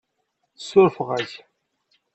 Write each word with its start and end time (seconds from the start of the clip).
Ssurfeɣ-ak. 0.59 1.31